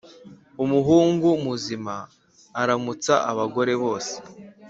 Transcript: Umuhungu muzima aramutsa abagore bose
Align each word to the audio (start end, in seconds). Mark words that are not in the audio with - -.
Umuhungu 0.63 1.27
muzima 1.45 1.95
aramutsa 2.61 3.13
abagore 3.31 3.73
bose 3.83 4.13